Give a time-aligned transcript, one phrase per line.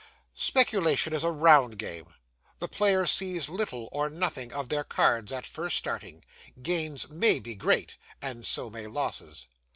[0.33, 2.07] Speculation is a round game;
[2.57, 6.23] the players see little or nothing of their cards at first starting;
[6.63, 9.45] gains MAY be great and so may losses.